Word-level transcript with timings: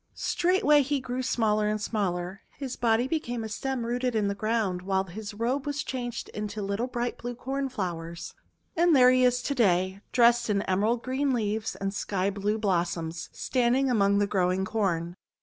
Straightway 0.15 0.81
he 0.81 0.99
grew 0.99 1.21
smaller 1.21 1.67
and 1.67 1.79
smaller. 1.79 2.41
His 2.57 2.75
body 2.75 3.07
became 3.07 3.43
a 3.43 3.47
stem 3.49 3.85
rooted 3.85 4.15
in 4.15 4.29
the 4.29 4.33
ground, 4.33 4.81
while 4.81 5.03
his 5.03 5.35
robe 5.35 5.67
was 5.67 5.83
changed 5.83 6.27
into 6.29 6.63
little, 6.63 6.87
bright 6.87 7.19
blue 7.19 7.35
Cornflowers. 7.35 8.33
And 8.75 8.95
there 8.95 9.11
he 9.11 9.23
is 9.23 9.43
to 9.43 9.53
day, 9.53 10.01
dressed 10.11 10.49
in 10.49 10.63
emerald 10.63 11.03
green 11.03 11.33
leaves 11.35 11.75
and 11.75 11.93
sky 11.93 12.31
blue 12.31 12.57
blossoms, 12.57 13.29
standing 13.31 13.91
among 13.91 14.17
the 14.17 14.25
growing 14.25 14.65
Corn. 14.65 15.13